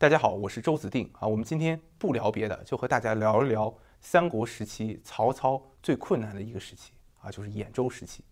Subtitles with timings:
[0.00, 1.26] 大家好，我是周子定啊。
[1.26, 8.22] 我们今天不聊别的，就和大家聊一聊三国时期曹操最困难的一个时期啊，就是兖州时期。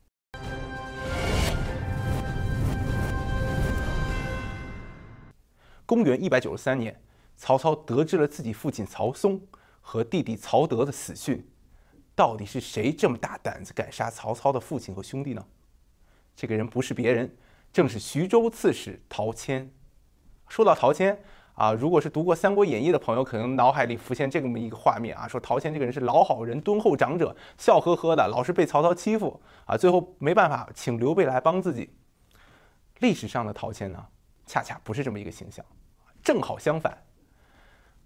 [5.85, 7.03] 公元一百九十三年，
[7.35, 9.45] 曹操得知了自己父亲曹嵩
[9.81, 11.45] 和弟弟曹德的死讯，
[12.15, 15.45] 到底是谁这么大胆子敢杀曹操的父亲和兄弟呢？
[16.37, 17.37] 这个人不是别人，
[17.73, 19.69] 正是徐州刺史陶谦。
[20.49, 21.21] 说到陶谦。
[21.57, 31.91] 啊，如果是读过《三国演义》的朋友，可能脑海里浮现这么一个画面啊，说陶谦这个人是老好人、敦厚长者，笑呵呵的，老是被曹操欺负啊，最后没办法请刘备来帮自己。
[32.99, 34.07] 历史上的陶谦呢，
[34.45, 35.65] 恰恰不是这么一个形象，
[36.23, 36.97] 正好相反。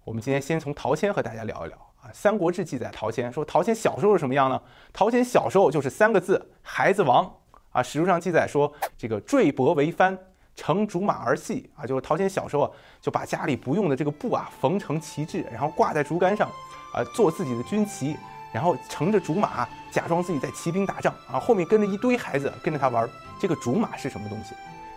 [0.05, 4.61] 我们今天先从陶谦和大家聊一聊啊，《三国志》记载陶谦说，陶谦小时候是什么样呢？
[4.93, 7.29] 陶谦小时候就是三个字，孩子王
[7.71, 7.83] 啊。
[7.83, 10.17] 史书上记载说，这个坠帛为帆。
[10.55, 16.49] 乘竹马而戏啊，就是陶谦小时候啊就把家里不用的这个布啊缝成旗帜，然后挂在竹竿上，
[16.93, 18.15] 啊做自己的军旗，
[18.51, 23.09] 然后乘着竹马假装自己在骑兵打仗啊，后面跟着一堆孩子跟着他玩。
[23.39, 24.53] 这个竹马是什么东西？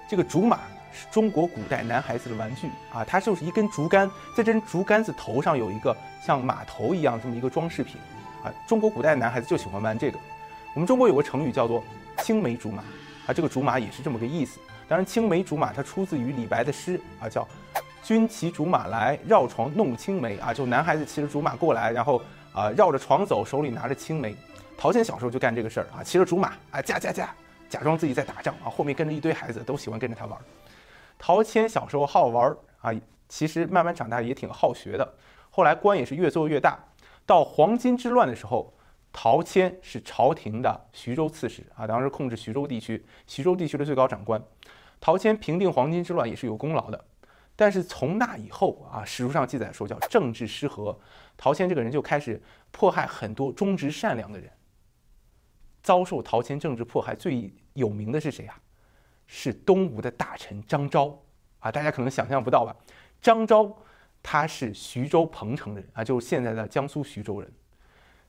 [0.06, 0.58] 这个竹马
[0.92, 7.96] 是中国古代男孩子的玩具啊，它就是一根竹竿，在这根竹竿子头上有一个像马头一样这么一个装饰品
[8.42, 10.18] 啊，中国古代男孩子就喜欢玩这个。
[10.74, 11.83] 我们中国有个成语叫做
[12.18, 12.83] 青梅竹马
[13.27, 14.61] 啊，这个竹马也是这么个意思。
[14.86, 17.48] 当然，青梅竹马它出自于李白的诗啊，叫
[18.04, 22.20] “君骑竹马来，绕床弄青梅”啊，就男孩子骑着竹马过来，然后
[22.52, 24.36] 啊绕着床走，手里拿着青梅。
[24.77, 27.34] 陶谦小时候就干这个事儿啊，骑着竹马啊驾驾驾，
[27.68, 30.38] 假装自己在打仗啊，后面跟着一堆孩子，都喜欢跟着他玩。
[31.18, 32.92] 陶谦小时候好玩啊，
[33.28, 35.14] 其实慢慢长大也挺好学的，
[35.50, 36.78] 后来官也是越做越大。
[37.24, 38.70] 到黄巾之乱的时候。
[39.16, 44.42] 陶谦是朝廷的徐州刺史啊，当时控制徐州地区，徐州地区的最高长官。
[45.00, 47.04] 陶谦平定黄巾之乱也是有功劳的，
[47.54, 50.98] 但是从那以后啊，史书上记载说叫政治失和，
[51.36, 54.50] 陶谦这个人就开始迫害很多忠直善良的人。
[55.80, 58.60] 遭受陶谦政治迫害最有名的是谁啊？
[59.28, 61.22] 是东吴的大臣张昭
[61.60, 62.74] 啊，大家可能想象不到吧？
[63.22, 63.78] 张昭
[64.24, 67.48] 他是徐州彭城人啊，就是现在的江苏徐州人。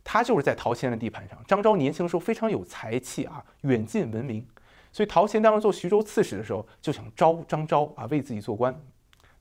[0.05, 1.37] 他就是在陶谦的地盘上。
[1.45, 4.47] 张昭年轻的时候非常有才气啊，远近闻名。
[4.93, 8.73] 所以陶谦当时做徐州刺史的时候，就想招张昭啊为自己做官，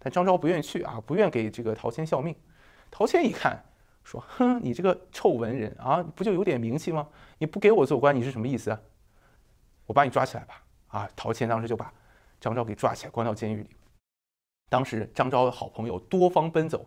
[0.01, 2.35] 但张昭不愿意去啊，不愿给这个陶谦效命。
[2.91, 3.63] 陶谦一看，
[4.03, 7.07] 说：“哼，你这个臭文人啊，不就有点名气吗？
[7.39, 8.81] 你不给我做官，你是什么意思啊？
[9.87, 11.93] 我把你抓起来吧！”啊，陶谦当时就把
[12.41, 13.71] 张昭给抓起来，关到监狱里。
[14.71, 16.85] 当时张昭的好朋友多方奔走，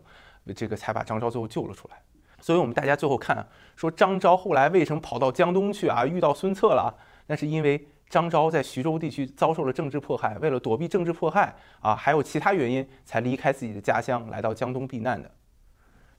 [0.54, 2.02] 这个才把张昭最后救了出来。
[2.40, 6.06] 所以我们大家最后看啊说，张昭后来为什么跑到江东去啊？
[6.06, 6.94] 遇到孙策了，
[7.26, 15.30] 那是因为张昭在徐州地区遭受了政治迫害，为了躲避政治迫害啊，还有其他原因才离开自己的家乡来到江东避难的。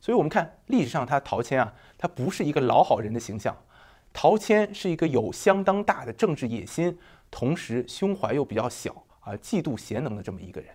[0.01, 3.55] 所以我们看历史上他陶谦啊，他不是一个老好人的形象，
[4.13, 6.97] 陶谦是一个有相当大的政治野心，
[7.31, 10.69] 同时胸怀又比较小啊，嫉妒贤能的这么一个人。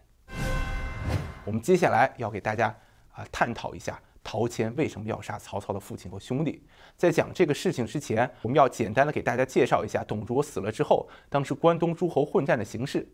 [1.45, 2.75] 我们接下来要给大家
[3.13, 4.01] 啊探讨一下。
[4.25, 6.67] 陶谦为什么要杀曹操的父亲和兄弟？
[6.97, 13.07] 在讲这个事情之前，我们要简单的给大家介绍一下董卓死了之后，当时关东诸侯混战的形势。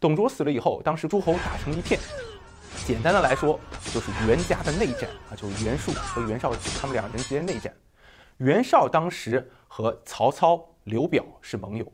[0.00, 2.00] 董卓死了以后，当时诸侯打成一片。
[2.84, 3.60] 简单的来说，
[3.92, 7.72] 就是袁家的内战啊，就是袁术和袁绍他们两人之间内战。
[8.38, 11.90] 袁绍当时和曹操、刘表是盟友。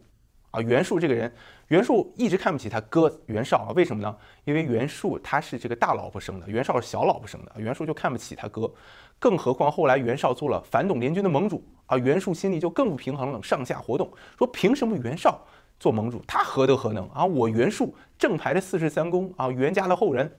[0.53, 1.33] 啊，袁术这个人，
[1.69, 4.17] 袁术一直看不起他哥袁绍啊，为什么呢？
[4.45, 8.73] 因为袁术他是这个大老婆生的，袁绍是小老婆生的，袁术就看不起他哥。
[9.19, 15.41] 更何况后来袁绍做了反董联军的盟主啊，袁术心里就更不平衡了，上下活动，说凭什么袁绍
[15.81, 17.25] 做盟主，他何德何能啊？
[17.25, 20.31] 我袁术正牌的四世三公啊，袁家的后人，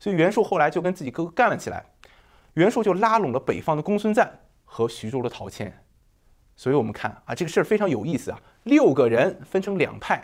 [0.00, 1.84] 所以袁术后来就跟自己哥哥干了起来。
[2.54, 4.28] 袁术就拉拢了北方的公孙瓒
[4.64, 5.84] 和徐州的陶谦。
[6.56, 8.40] 所以我们看啊，这个事儿非常有意思啊。
[8.68, 10.22] 六个人分成两派，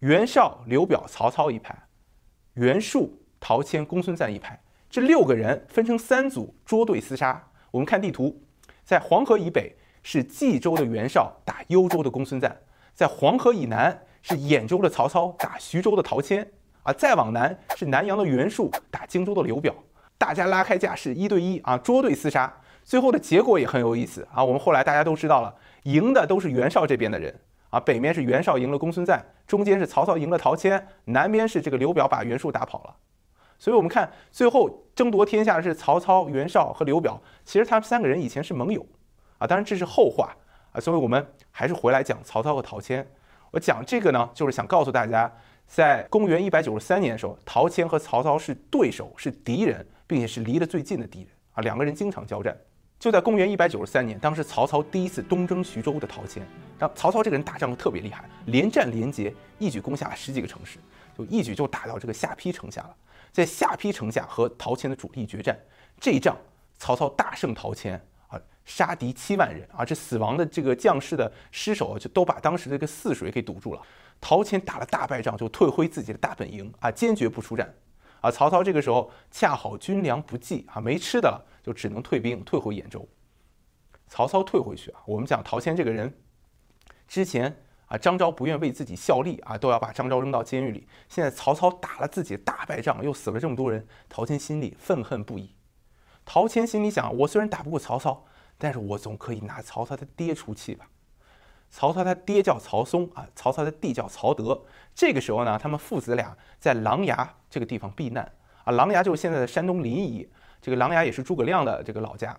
[0.00, 1.74] 袁绍、刘表、曹操一派，
[2.52, 4.60] 袁术、陶谦、公孙瓒一派。
[4.90, 7.42] 这六个人分成三组，捉对厮杀。
[7.70, 8.40] 我们看地图，
[8.84, 12.54] 在黄河以北是冀州的袁绍打幽州的公孙瓒，
[12.94, 16.48] 在黄河以南是兖州的曹操打徐州的陶谦
[16.82, 19.74] 啊，再往南是南阳的袁术打荆州的刘表。
[20.18, 22.52] 大家拉开架势，一对一啊，捉对厮杀。
[22.84, 24.44] 最后的结果也很有意思啊！
[24.44, 27.34] 我们后来大家都知道了，赢的都是袁绍这边的人
[27.74, 27.80] 啊。
[27.80, 32.94] 北面是袁绍赢了公孙瓒，中间是曹操赢了陶谦，南边是这个刘表把袁术打跑了。
[33.58, 38.84] 所以我们看最后争夺天下的是曹操、袁绍和刘表，其实他们三个人以前是盟友
[39.38, 39.46] 啊。
[39.46, 40.34] 当然这是后话
[40.72, 40.80] 啊。
[40.80, 43.06] 所以我们还是回来讲曹操和陶谦。
[43.50, 45.32] 我讲这个呢，就是想告诉大家，
[45.66, 52.56] 在公元一百九十三年的时候，陶谦和曹操是对手，是敌人，并且是离得最近的敌人啊，两个人经常交战。
[52.98, 56.42] 就在公元一百九十三年，当时曹操第一次东征徐州的陶谦，
[56.78, 60.78] 然后曹操这个人打仗特别厉害，连战连捷，一举攻下了十几个城市，
[61.16, 62.96] 就一举就打到这个下邳城下了。
[63.30, 65.58] 在下邳城下和陶谦的主力决战，
[66.00, 66.36] 这一仗
[66.78, 73.82] 曹操大胜陶谦啊，杀敌七万人啊，这死亡的这个将士的尸首就都把当时这个泗水给堵住了。
[74.20, 77.74] 陶谦打了大败仗，就退回自己的大本营啊，坚决不出战。
[78.20, 83.08] 啊，曹操这个时候恰好军粮不济啊，没吃的了，就只能退兵退回兖州。
[84.06, 86.12] 曹操退回去啊，我们讲陶谦这个人，
[87.08, 87.56] 之前
[87.86, 90.86] 啊张昭不愿为自己效力啊，都要把张昭扔到监狱里。
[91.08, 95.54] 现在曹操打了自己大败仗，又死了这么多人，陶谦心里愤恨不已。
[96.26, 98.24] 陶谦心里想：我虽然打不过曹操，
[98.58, 100.86] 但是我总可以拿曹操的爹出气吧。
[101.70, 104.62] 曹操他爹叫曹嵩啊，曹操的弟叫曹德。
[104.94, 108.30] 这个时候呢，他们父子俩在琅琊这个地方避难
[108.64, 108.70] 啊。
[108.72, 110.28] 琅琊就是现在的山东临沂，
[110.64, 112.34] 这个琅琊也是诸葛亮的这个老家。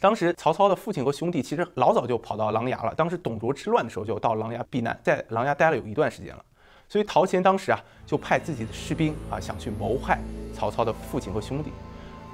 [0.00, 2.94] 当时曹操的父亲和兄弟其实老早就跑到琅琊了。
[2.94, 6.42] 当时董卓之乱的时候就到琅琊避难，在琅琊待了有一段时间了。
[6.88, 10.18] 所以陶谦当时啊就派自己的士兵啊想去谋害
[10.54, 11.70] 曹操的父亲和兄弟。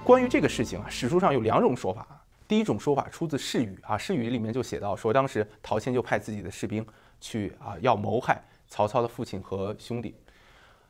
[0.05, 2.06] 关于这个事情啊，史书上有两种说法。
[2.47, 6.87] 第一种说法出自《世语》啊，《世语》里面就写到说，当时陶谦就派自己的士兵
[7.20, 10.14] 去啊，要谋害曹操的父亲和兄弟。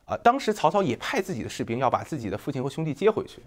[0.05, 3.41] 啊，当时曹操也派自己的士兵要把自己的父亲和兄弟接回去。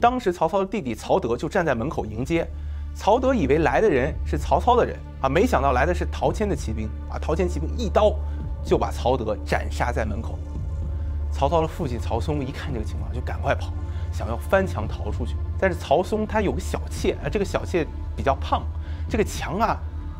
[0.00, 2.46] 当时曹操的弟弟曹德就站在门口迎接。
[2.94, 7.18] 曹德以为来的人是曹操的人啊，没想到来的是陶谦的骑兵啊。
[7.20, 8.12] 陶谦骑兵一刀
[8.64, 10.38] 就把曹德斩杀在门口。
[11.30, 13.72] 曹操的父亲曹嵩一看这个情况，就赶快跑。
[14.12, 17.86] 想要翻墙逃出去，但是曹嵩他有个小妾啊，这个小妾
[18.16, 18.64] 比较胖，
[19.08, 19.78] 这个墙啊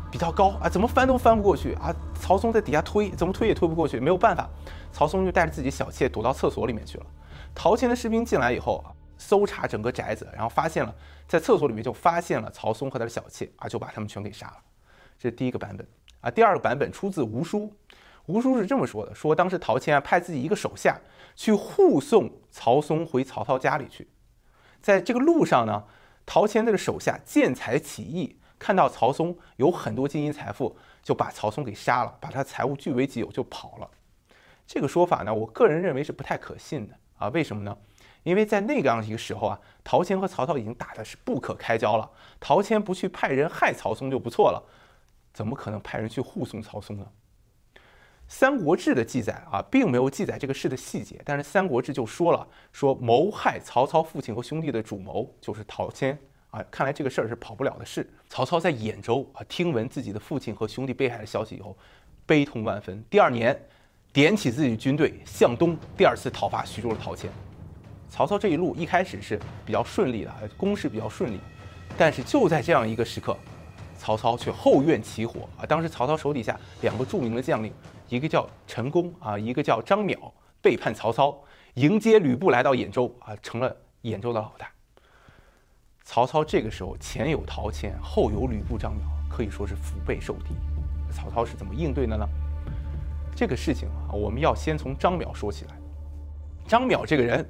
[0.09, 1.93] 比较高啊，怎么翻都翻不过去啊。
[2.17, 4.49] 曹嵩在底下推，怎么推也推不过去，没有办法，
[4.93, 7.05] 曹嵩就带着自己小妾躲到厕所里面去了。
[7.53, 10.93] 陶谦的士兵进来以后啊，搜查整个宅子，然后发现了
[11.27, 14.57] 在厕所里面就发现了曹嵩和他的小妾啊，就把他们全给杀了。
[15.19, 15.87] 这是第一个版本
[16.21, 16.31] 啊。
[16.31, 17.71] 第二个版本出自吴书，
[18.25, 20.99] 吴书是这么说的：说当时陶谦啊派自己一个手下。
[21.33, 24.05] 去护送曹嵩回曹操家里去，
[24.81, 25.85] 在这个路上呢，
[26.25, 33.89] 陶谦这个手下见财起意，看到曹嵩有很多金银财富，就把曹嵩给杀了，把他财物据为己有就跑了。
[34.67, 37.29] 这个说法呢，我个人认为是不太可信的啊。
[37.29, 37.75] 为什么呢？
[38.23, 42.09] 因为在那个样一个时候啊，陶谦和曹操已经打的是不可开交了，
[42.39, 44.63] 陶谦不去派人害曹嵩就不错了，
[45.33, 47.07] 怎么可能派人去护送曹嵩呢？
[48.33, 56.17] 《三国志》的记载啊，并没有记载这个事的细节，但是《三国志》就说了，说谋害曹操父亲和兄弟的主谋就是陶谦
[56.49, 56.63] 啊。
[56.71, 58.09] 看来这个事儿是跑不了的事。
[58.29, 61.75] 曹操在兖州啊，听闻自己的父亲和兄弟被害的消息以后，
[62.25, 63.03] 悲痛万分。
[63.09, 63.59] 第二年，
[64.13, 67.29] 点起自己军队向东，第二次讨伐徐州的陶谦。
[68.11, 71.39] 曹操这一路一开始是比较顺利的，攻势比较顺利，
[71.97, 73.37] 但是就在这样一个时刻，
[73.97, 75.65] 曹操却后院起火啊。
[75.65, 77.73] 当时曹操手底下两个著名的将领。
[78.09, 80.17] 一个叫陈宫啊，一个叫张邈，
[80.61, 81.41] 背叛曹操，
[81.75, 84.69] 迎接吕布来到兖州啊，成了兖州的老大。
[86.03, 90.53] 曹操这个时候前有陶谦，后有吕布、张邈，可以说是腹背受敌。
[91.09, 92.27] 曹操是怎么应对的呢？
[93.33, 95.77] 这个事情啊，我们要先从张邈说起来。
[96.67, 97.49] 张邈这个人，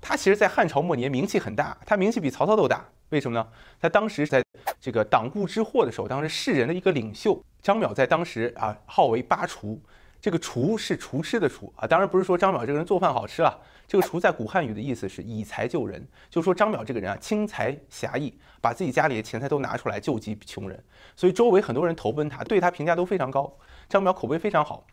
[0.00, 2.84] 他其实在汉朝末年名气很大，他名气比曹操都大。
[3.10, 3.46] 为什么呢？
[3.80, 4.42] 他当时在
[4.80, 9.80] 这个党锢之祸的时候，当时士人的一个领袖张邈在当时啊号为八厨，
[10.20, 20.80] 这个厨是厨师的厨啊，当然不是说张邈这个人做饭好吃了，这个厨在古汉语的意思是以财救人，就说张邈这个人啊轻财侠义，把自己家里的钱财都拿出来救济穷人，
[21.16, 23.52] 所以周围很多人投奔他，对他评价都非常高。
[23.88, 24.86] 张邈口碑非常好，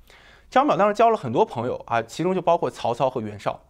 [0.49, 3.61] 张邈当时交了很多朋友啊，其中就包括曹操和袁绍，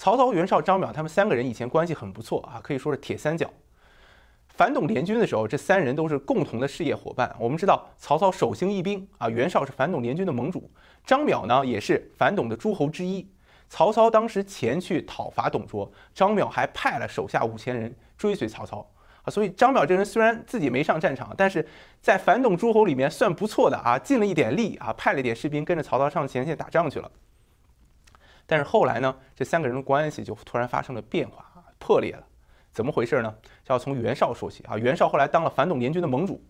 [0.00, 3.50] 曹操、袁绍、张邈他们三个人以前关系很不错啊，可以说是铁三角。
[4.48, 7.36] 反董联军的时候，这三人都是共同的事业伙伴。
[7.38, 10.70] 我们知道，曹操手兴义兵啊，袁绍是反董联军的盟主，
[11.04, 13.28] 张邈呢也是反董的诸侯之一。
[13.68, 18.90] 曹操当时前去讨伐董卓，张邈还派了手下五千人追随曹操
[19.22, 19.28] 啊。
[19.28, 21.68] 所以张邈这人虽然自己没上战场，但是
[22.00, 27.10] 在反董诸侯里面算不错的啊，尽了一点力啊，派了点士兵跟着曹操上前线打仗去了。
[28.50, 31.44] 但是后来呢，这三个人的关系就突然发生了变化，
[31.78, 32.26] 破裂了。
[32.72, 33.32] 怎么回事呢？
[33.62, 34.76] 就要从袁绍说起啊。
[34.76, 36.42] 袁绍后来当了反董联军的盟主，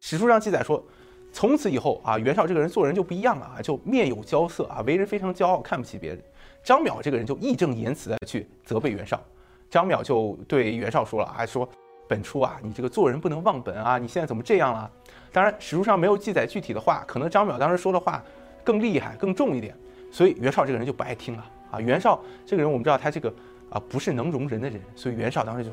[0.00, 0.82] 史书上记载说，
[1.30, 6.24] 从此以后啊，袁绍这个人做人就不一样了啊，就面有骄色啊，为人非常骄傲，看不起别人。
[6.64, 9.22] 张邈这个人就义正言辞的去责备袁绍。
[9.68, 11.68] 张邈就对袁绍说了啊，说
[12.08, 14.90] 本初啊，你这个做人不能忘本啊，你现在怎么这样了？
[15.30, 18.24] 当然史书上没有记载具体的话，可能张邈当时说的话
[18.64, 19.76] 更厉害、更重一点。
[20.10, 21.80] 所以袁绍这个人就不爱听了啊。
[21.80, 23.32] 袁绍这个人我们知道他这个
[23.70, 25.70] 啊不是能容人的人，所以袁绍当时就，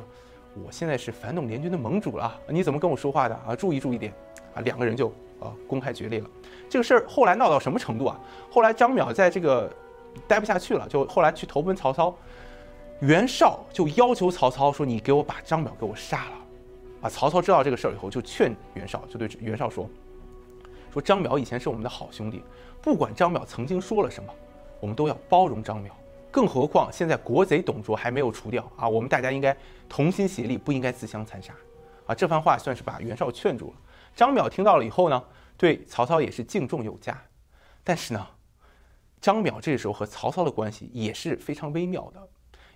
[0.63, 3.55] 我现在是反董联军的盟主了，你怎么跟我说话的啊？
[3.55, 4.13] 注意注意点
[4.53, 4.61] 啊！
[4.61, 5.07] 两个人就
[5.39, 6.29] 啊公开决裂了。
[6.69, 8.19] 这个事儿后来闹到什么程度啊？
[8.49, 9.71] 后来张邈在这个
[10.27, 12.15] 待不下去了，就后来去投奔曹操。
[13.01, 16.31] 袁绍就要求曹操说：“你给我把张邈给我杀了。”
[17.03, 19.87] 啊，曹操知道这个事儿以后，就劝袁绍，就对袁绍说
[20.95, 22.41] ：“说张邈以前是我们的好兄弟，
[22.81, 24.33] 不管张邈曾经说了什么，
[24.79, 25.89] 我们都要包容张邈。
[26.31, 29.53] 更何况现在国贼董卓还没有除掉啊，我们大家应该
[29.89, 31.53] 同心协力，不应该自相残杀。”
[32.07, 33.73] 啊，这番话算是把袁绍劝住了。
[34.15, 35.21] 张邈听到了以后呢，
[35.57, 37.21] 对曹操也是敬重有加。
[37.83, 38.25] 但是呢，
[39.19, 42.21] 张邈这时候和曹操的关系也是非常微妙的。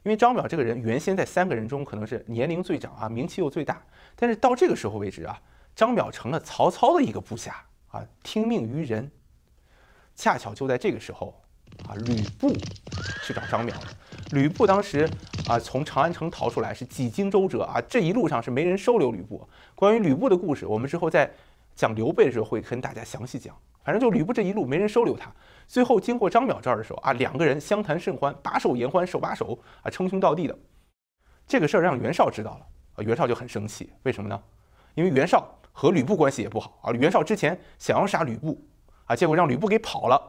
[0.03, 3.81] 因为张邈这个人原先在三个人中可能是年龄最长啊，名气又最大，
[4.17, 5.41] 但是到这个时候为止啊，
[5.73, 9.09] 张邈成了曹操的一个部下啊，听命于人。
[10.15, 11.33] 恰巧就在这个时候
[11.87, 12.53] 啊，吕布
[13.23, 13.73] 去找张邈。
[14.31, 15.09] 吕布当时
[15.47, 19.47] 啊从长安城逃出来是几经周折啊，这一路上是没人收留吕布。
[19.75, 21.31] 关于吕布的故事，我们之后在
[21.73, 23.55] 讲刘备的时候会跟大家详细讲。
[23.81, 25.31] 反正就吕布这一路没人收留他。
[25.67, 30.59] 最后经过张邈这儿的时候啊，两个人相谈甚欢，把手言欢，手把手啊，称兄道弟的。
[31.47, 33.89] 这个事儿让袁绍知道了啊，袁绍就很生气。
[34.03, 34.39] 为什么呢？
[34.95, 35.47] 因为袁绍
[35.79, 36.91] 和吕布关系也不好啊。
[36.91, 38.61] 袁绍之前想要杀吕布
[39.05, 40.21] 啊，结果让吕布给跑了。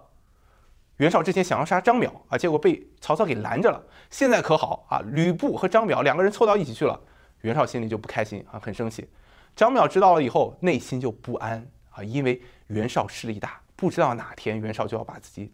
[0.99, 3.83] 袁绍之前想要杀张邈啊，结果被曹操给拦着了。
[4.11, 7.01] 现在可好啊，吕布和张邈两个人凑到一起去了，
[7.41, 9.11] 袁绍心里就不开心啊，很生气。
[9.57, 13.61] 张邈知道了以后，内心就不安啊，因为袁绍势力大。
[13.75, 15.53] 不知道哪天袁绍就要把自己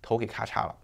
[0.00, 0.74] 头给咔嚓了。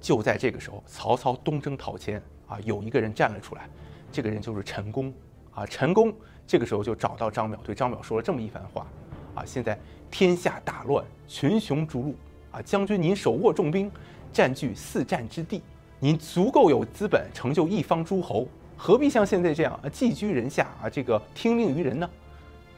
[0.00, 3.68] 就在这个时候，曹操东征讨迁啊，有一个人站了出来，
[4.10, 5.12] 这个人就是陈宫
[5.50, 5.66] 啊。
[5.66, 6.14] 陈宫
[6.46, 8.86] 这个时候就找到张邈，对张邈说了这么一番话
[9.34, 9.78] 啊：现在
[10.10, 12.14] 天下大乱，群雄逐鹿
[12.50, 13.90] 啊，将军您手握重兵，
[14.32, 15.62] 占据四战之地，
[15.98, 18.46] 您足够有资本成就一方诸侯，
[18.76, 22.08] 何必像现在这样啊，寄居人下啊，这个听命于人呢？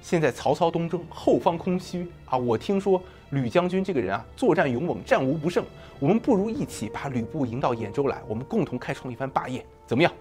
[0.00, 2.37] 现在曹操东征，后方空虚啊！
[2.37, 5.64] 我听说吕将军这个人啊，作战勇猛，战无不胜。
[5.99, 10.12] 我们不如一起把吕布迎到兖州来，我们共同开创一番霸业，怎么样？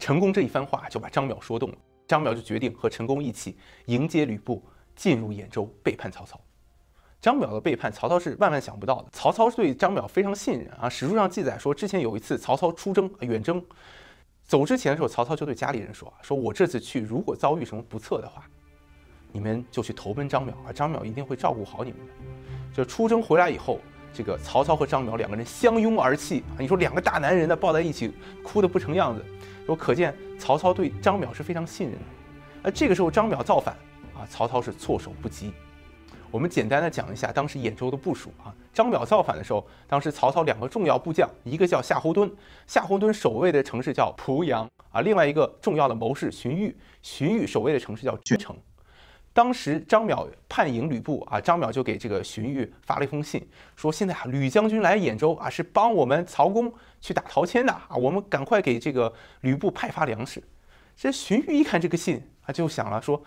[0.00, 1.76] 陈宫这一番话就把张邈说动了，
[2.10, 4.60] 张邈就决定和陈宫一起迎接吕布
[4.96, 6.40] 进入兖州，背叛曹操。
[7.20, 9.06] 张邈的背叛，曹操是万万想不到的。
[9.12, 10.88] 曹操对张邈非常信任啊！
[10.88, 13.64] 史书上记载说，之前有一次曹操出征远征，
[14.42, 18.42] 走之前的时候，曹操就对家里人说：“说我这次去，如果遭遇什么不测的话。”
[19.30, 22.12] 你们就去投奔张邈啊，张邈一定会照顾好你们的。
[22.74, 23.78] 这出征回来以后，
[24.12, 28.12] 这个曹操和张邈两个人相拥而泣啊，你说两个大男人呢抱在一起，
[28.42, 29.24] 哭得不成样子，
[29.66, 32.04] 说可见曹操对张邈是非常信任的。
[32.62, 33.74] 而这个时候张邈造反
[34.14, 35.52] 啊，曹操是措手不及。
[36.30, 42.30] 我们简单的讲一下当时兖州的部署啊，张邈造反的时候，当时曹操两个重要部将，一个叫夏侯惇，
[42.66, 48.56] 夏侯惇守卫的城市叫濮阳啊，另外一个重要的谋士荀彧，荀彧守卫的城市叫鄄城。
[49.32, 60.42] 当时张邈叛迎吕布啊，张邈就给这个荀彧发了一封信，说现在啊吕将军来兖州啊，是帮我们曹公去打陶谦的啊，我们赶快给这个吕布派发粮食。
[60.96, 63.22] 这荀彧一看这个信啊，就想了说，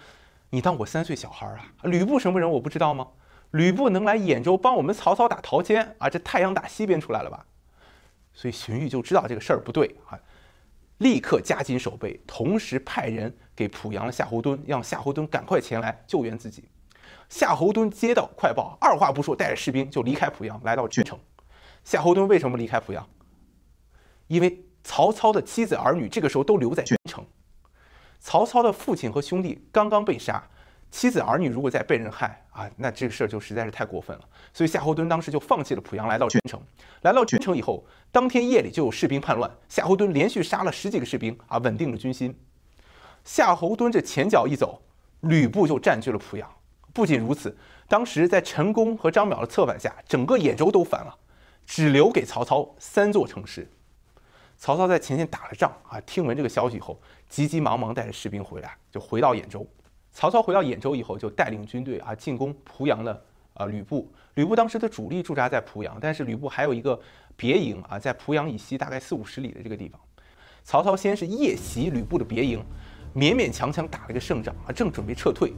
[0.50, 1.66] 你当我三岁小孩啊？
[1.84, 3.08] 吕布什么人我不知道吗？
[3.52, 6.10] 吕布能来兖州帮我们曹操打陶谦啊？
[6.10, 7.46] 这太阳打西边出来了吧？
[8.34, 10.20] 所以荀彧就知道这个事儿不对啊。
[11.04, 16.64] 立刻加紧守备，同时派人给濮阳的夏侯惇，让夏侯惇赶快前来救援自己。
[17.28, 21.20] 夏侯惇接到快报，二话不说，带着士兵就离开濮阳，来到郡城。
[21.84, 23.06] 夏侯惇为什么离开濮阳？
[24.28, 27.26] 因为曹操的妻子儿女这个时候都留在郡城。
[28.20, 30.48] 曹操的父亲和兄弟刚刚被杀。
[30.94, 34.24] 妻子儿女如果再被人害啊，那这个事儿就实在是太过分了。
[34.54, 36.62] 所以夏侯惇当时就放弃了濮阳，来到郫城。
[37.02, 42.40] 来到郫城以后，当天夜里就有士兵叛乱，夏侯惇连续杀了十几个士兵啊，稳定了军心。
[43.26, 44.84] 夏侯惇这前脚一走，
[45.22, 46.48] 吕布就占据了濮阳。
[46.94, 47.58] 不仅如此，
[47.88, 51.18] 当时在陈宫和张邈的策反下，整个兖州都反了，
[51.66, 53.68] 只留给曹操三座城市。
[54.60, 59.68] 曹操在前线打了仗啊，听闻这个消息以后，急急忙忙带着士兵回来，就回到兖州。
[60.14, 63.22] 曹操回到兖州以后，就带领军队啊进攻濮阳的
[63.56, 64.10] 啊吕布。
[64.36, 67.00] 吕布当时的主力驻扎在濮阳，但是吕布还有一个
[67.36, 70.00] 别营啊，在濮阳以西大概四五十里的这个地方。
[70.64, 72.64] 曹操先是夜袭吕布的别营，
[73.16, 75.52] 勉勉强强打了个胜仗啊，正准备撤退，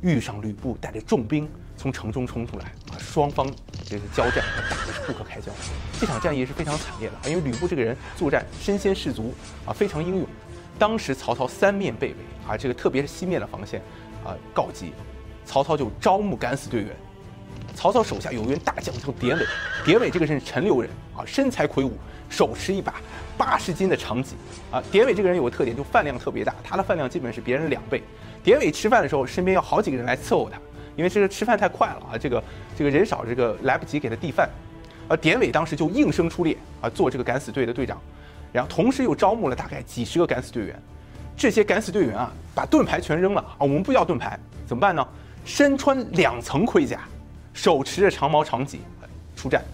[0.00, 3.46] 遇上吕布带着重兵从城中冲出来啊，双方
[3.84, 5.52] 这个交战打的是不可开交。
[6.00, 9.32] 这场战役是非常惨烈的，因为吕布这个人作战身先士卒
[9.64, 10.26] 啊，非常英勇。
[10.78, 12.16] 当时曹操三面被围
[12.48, 13.80] 啊，这个特别是西面的防线
[14.24, 14.92] 啊告急，
[15.44, 16.90] 曹操就招募敢死队员，
[17.74, 19.44] 曹操手下有一员大将叫典韦，
[19.84, 21.92] 典韦这个人是陈留人啊，身材魁梧，
[22.30, 22.94] 手持一把
[23.36, 24.34] 八十斤的长戟
[24.70, 24.82] 啊。
[24.90, 28.02] 典韦这个人有个特点，就饭量特别大，他的饭量基本是别人的两倍。
[28.42, 30.58] 典韦吃饭的时候，身边要好几个人来伺候他，
[30.96, 32.42] 因为这个吃饭太快了啊，这个
[32.76, 34.48] 这个人少，这个来不及给他递饭。
[35.08, 38.00] 啊典韦当时就应声出列啊，做这个敢死队的队长，
[38.52, 40.82] 然后同时又招募了大概几十个敢死队员。
[41.38, 45.06] 这些敢死队员啊，把盾牌全扔了啊，我们不要盾牌，怎么办呢？
[45.44, 47.00] 身穿两层盔甲，
[47.54, 48.80] 手持着长矛长戟
[49.36, 49.64] 出战。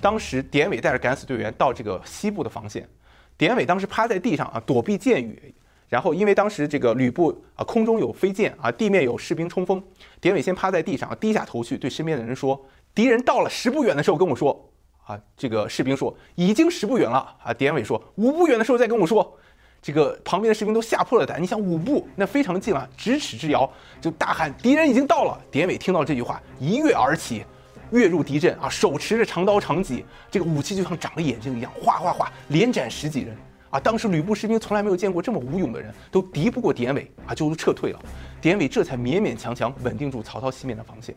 [0.00, 2.88] 当时典韦带着敢死队员到这个西部的防线，
[3.36, 5.52] 典韦当时趴在地上啊，躲避箭雨。
[5.88, 9.82] 然后因为当时这个吕布啊，空中有飞箭啊，地面有士兵冲锋，
[10.20, 12.64] 典韦先趴在地上，啊低下头去对身边的人说。
[12.94, 14.70] 敌人到了十步远的时候跟我说
[15.04, 19.36] ：“啊，这个士兵说已经十步远了。”啊，典韦说五步远的时候再跟我说。
[19.84, 21.40] 这个旁边的士兵都吓破了胆。
[21.42, 27.44] 你想五步那非常近了，咫尺之遥，就大喊：“敌人已经到了！”典韦听到这句话，一跃而起，
[27.90, 33.36] 跃入敌阵啊，手持着长刀长戟，这个武器就像长了眼睛一样，哗哗哗连斩十几人
[33.68, 33.78] 啊！
[33.78, 38.00] 当时吕布士兵从来没有见过这么无勇的人，都敌不过典韦啊，就都撤退了。
[38.40, 41.14] 典韦这才勉勉强强稳定住曹操西面的防线。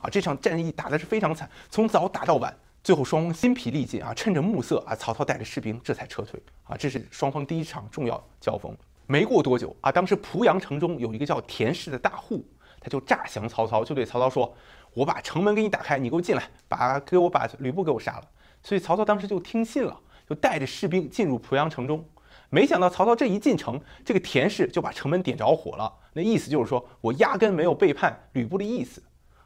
[0.00, 6.76] 啊，这场战役打的是非常惨，从早打到晚，最后双方筋疲力尽啊，趁着暮色啊，曹操带着士兵这才撤退啊。
[6.76, 8.76] 这是双方第一场重要交锋。
[9.06, 12.44] 没过多久啊，当时濮阳城中有一个叫田氏的大户，
[12.80, 14.52] 他就诈降曹操，就对曹操说
[14.94, 18.28] ：“我把城门给你打开，你给我进来，把给我把吕布给我杀了。”
[18.64, 22.04] 所以曹操当时就听信了，就带着士兵进入濮阳城中。
[22.50, 25.92] 没想到曹操这一进城，这个田氏就把城门点着火了。
[26.14, 29.00] 那意思就是说我压根没有背叛吕布的意思。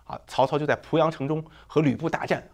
[0.04, 2.46] 啊，曹操就在濮阳城中和吕布大战，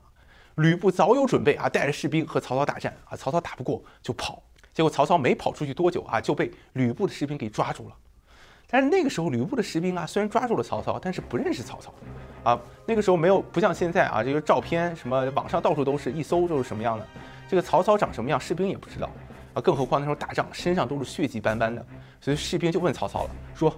[0.56, 4.42] 吕布早有准备啊，带着士兵和曹操大战啊，曹操打不过就跑，
[4.73, 7.94] 结果曹操没跑出去多久啊，就被吕布的士兵给抓住了。
[8.68, 11.92] 但是那个时候吕布的士兵啊，虽然抓住了曹操，但是不认识曹操，
[12.42, 17.06] 啊，那个时候没有不像现在啊，这个照片什么网上到处都是，一搜就是什么样的，
[17.49, 19.11] 这个曹操长什么样，士兵也不知道
[19.54, 21.85] 啊，更何况那时候打仗身上都是血迹斑斑的，
[22.21, 23.68] 所以士兵就问曹操了，说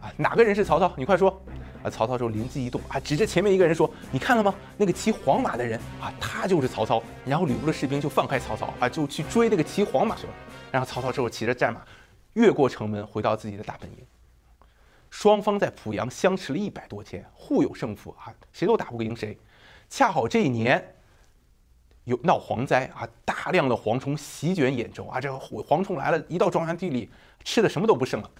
[0.00, 0.92] 啊哪个人是曹操？
[0.96, 1.40] 你快说。
[1.90, 4.54] 曹操就灵机一动啊，指着前面一个人说：“你看了吗？
[4.76, 10.32] 那个骑黄马的人啊，他就是曹操。”然后吕布的士兵就放开曹操啊，就去追那个骑黄马去了。
[10.70, 11.80] 然后曹操之后骑着战马
[12.34, 13.98] 越过城门，回到自己的大本营。
[15.10, 19.38] 双方在濮阳相持了一百多天，互有胜负啊，谁都打不赢谁。
[19.88, 20.94] 恰好这一年
[22.04, 27.08] 有闹蝗灾啊，大量的蝗虫席卷兖州啊，这个蝗虫来了一到庄园地里，
[27.44, 28.30] 吃的什么都不剩了。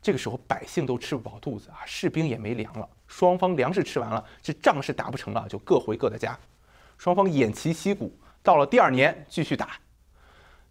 [0.00, 2.88] 这个时候百姓都吃不饱肚子啊，士兵也没粮了。
[3.06, 6.38] 双方粮食吃完了，这仗是打不成了，就各回各的家。
[6.96, 9.70] 双方偃旗息鼓，到了第二年继续打。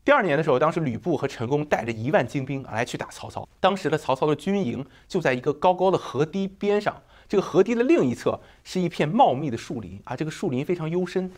[0.06, 3.48] 第二年的时候，当时吕布和陈宫带着一万精兵来去打曹操。
[3.60, 6.96] 当时的曹操的军营就在一个高高的河堤边上，
[7.28, 11.30] 这个河堤的另一侧是一片茂密的树林啊，这个树林非常幽深。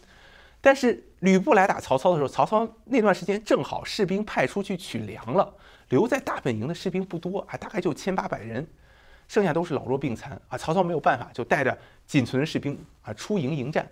[0.62, 5.54] 但是吕布来打曹操的时候，曹操那段时间正好士兵派出去取粮了。
[5.89, 8.67] 留在大本营的士兵不多啊，大概就千八百人，
[9.28, 10.56] 剩下都是老弱病残啊。
[10.56, 13.89] 曹操没有办法，就带着仅存的士兵啊出营迎战。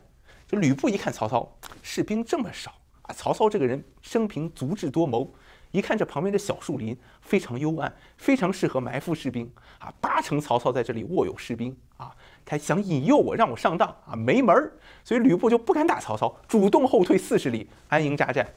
[0.48, 5.34] 就吕布一看曹操士兵这么少啊，曹操这个人生平足智多谋，
[5.72, 9.92] 一看这旁边的小树林非常幽暗，非常适合埋伏士兵啊。
[10.00, 12.16] 八成曹操在这里握有士兵啊，
[12.48, 14.72] 他想引诱我，让我上当啊，没门儿。
[15.04, 18.48] 所以吕布就不敢打曹操，主动后退四十里，安营扎寨。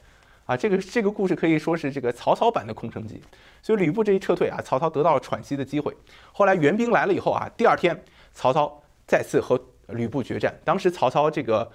[0.45, 3.21] 啊，这个这个故事可以说是这个曹操版的空城计，
[3.61, 5.95] 所以吕布这一撤退啊，曹操得到了喘息的机会。
[6.33, 10.53] 后来援兵来了以后啊，第二天曹操再次和吕布决战。
[10.65, 11.71] 当时曹操这个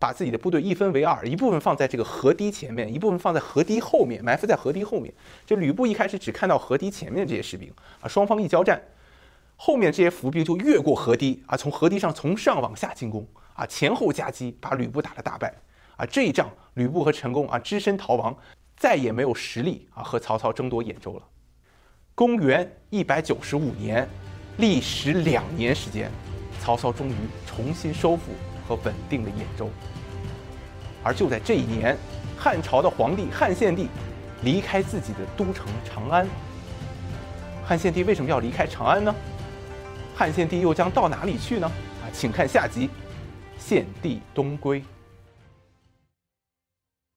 [0.00, 5.12] 把自己的部队一分为二，一部分放在这个河堤前面，一部分放在河堤后面，埋伏在河堤后面。
[5.46, 8.82] 这吕布一开始只看到河堤前面这些士兵啊，双方一交战，
[9.64, 15.54] 后面这些伏兵就越过河堤啊，从河堤上从上往下进攻啊，前后夹击，把吕布打了大败。
[15.96, 18.36] 啊，这一仗吕布和陈宫啊，只身逃亡，
[18.76, 21.22] 再也没有实力啊和曹操争夺兖州了。
[22.12, 24.08] 公元一百九十五年，
[24.56, 26.10] 历时两年时间，
[26.60, 27.14] 曹操终于
[27.46, 28.32] 重新收复
[28.66, 29.70] 和稳定了兖州。
[31.04, 31.96] 而就在这一年，
[32.36, 33.86] 汉朝的皇帝汉献帝
[34.42, 36.26] 离开自己的都城长安。
[37.64, 39.14] 汉献帝为什么要离开长安呢？
[40.14, 41.66] 汉献帝又将到哪里去呢？
[41.66, 42.88] 啊，请看下集，
[43.58, 44.82] 献帝东归。